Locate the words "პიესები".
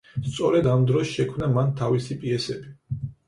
2.25-3.01